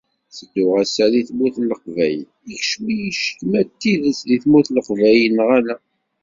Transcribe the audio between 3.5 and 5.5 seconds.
d tidet di tmurt n Leqbayel neɣ